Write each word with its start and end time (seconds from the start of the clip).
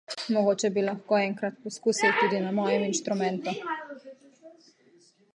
Mogoče 0.35 0.69
bi 0.75 0.83
lahko 0.85 1.17
enkrat 1.25 1.59
poskusil 1.65 2.15
tudi 2.21 2.39
na 2.45 2.53
mojem 2.59 2.85
inštrumentu. 2.85 3.53